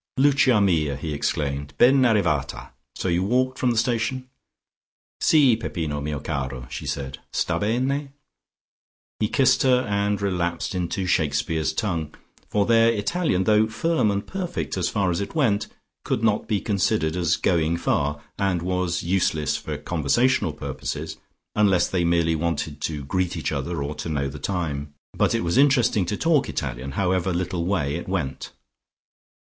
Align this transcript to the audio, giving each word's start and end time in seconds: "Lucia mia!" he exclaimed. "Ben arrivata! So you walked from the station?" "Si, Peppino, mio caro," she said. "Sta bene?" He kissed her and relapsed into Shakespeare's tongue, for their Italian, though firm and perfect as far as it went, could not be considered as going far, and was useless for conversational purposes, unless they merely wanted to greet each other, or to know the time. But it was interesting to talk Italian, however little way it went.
"Lucia 0.17 0.59
mia!" 0.59 0.97
he 0.97 1.13
exclaimed. 1.13 1.75
"Ben 1.77 2.01
arrivata! 2.03 2.71
So 2.95 3.07
you 3.07 3.21
walked 3.23 3.59
from 3.59 3.69
the 3.69 3.77
station?" 3.77 4.27
"Si, 5.19 5.55
Peppino, 5.55 6.01
mio 6.01 6.19
caro," 6.19 6.65
she 6.71 6.87
said. 6.87 7.19
"Sta 7.31 7.59
bene?" 7.59 8.11
He 9.19 9.27
kissed 9.27 9.61
her 9.61 9.81
and 9.81 10.19
relapsed 10.19 10.73
into 10.73 11.05
Shakespeare's 11.05 11.71
tongue, 11.71 12.15
for 12.49 12.65
their 12.65 12.91
Italian, 12.91 13.43
though 13.43 13.67
firm 13.67 14.09
and 14.09 14.25
perfect 14.25 14.75
as 14.75 14.89
far 14.89 15.11
as 15.11 15.21
it 15.21 15.35
went, 15.35 15.67
could 16.03 16.23
not 16.23 16.47
be 16.47 16.59
considered 16.59 17.15
as 17.15 17.35
going 17.35 17.77
far, 17.77 18.23
and 18.39 18.63
was 18.63 19.03
useless 19.03 19.55
for 19.55 19.77
conversational 19.77 20.53
purposes, 20.53 21.17
unless 21.55 21.87
they 21.87 22.03
merely 22.03 22.35
wanted 22.35 22.81
to 22.81 23.05
greet 23.05 23.37
each 23.37 23.51
other, 23.51 23.83
or 23.83 23.93
to 23.93 24.09
know 24.09 24.27
the 24.27 24.39
time. 24.39 24.95
But 25.13 25.35
it 25.35 25.41
was 25.43 25.59
interesting 25.59 26.07
to 26.07 26.17
talk 26.17 26.49
Italian, 26.49 26.93
however 26.93 27.31
little 27.31 27.67
way 27.67 27.95
it 27.97 28.07
went. 28.09 28.51